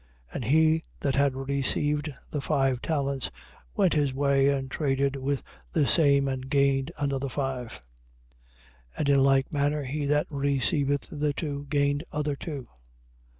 25:16. 0.31 0.35
And 0.35 0.45
he 0.45 0.83
that 1.01 1.15
had 1.15 1.35
received 1.35 2.11
the 2.31 2.41
five 2.41 2.81
talents 2.81 3.29
went 3.75 3.93
his 3.93 4.15
way 4.15 4.49
and 4.49 4.71
traded 4.71 5.15
with 5.15 5.43
the 5.73 5.85
same 5.85 6.27
and 6.27 6.49
gained 6.49 6.89
other 6.97 7.29
five. 7.29 7.79
25:17. 8.97 8.97
And 8.97 9.09
in 9.09 9.23
like 9.23 9.53
manner 9.53 9.83
he 9.83 10.05
that 10.05 10.25
had 10.27 10.35
received 10.35 11.11
the 11.19 11.33
two 11.33 11.65
gained 11.69 12.03
other 12.11 12.35
two. 12.35 12.67